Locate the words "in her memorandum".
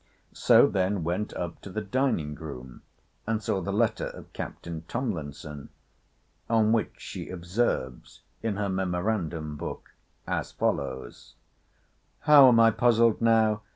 8.41-9.57